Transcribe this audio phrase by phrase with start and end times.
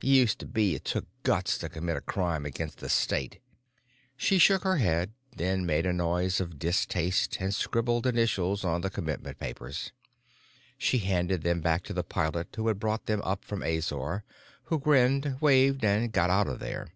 [0.00, 3.40] "Used to be it took guts to commit a crime against the state."
[4.16, 8.88] She shook her head, then made a noise of distaste and scribbled initials on the
[8.88, 9.92] commitment papers.
[10.78, 14.24] She handed them back to the pilot who had brought them up from Azor,
[14.62, 16.88] who grinned, waved, and got out of there.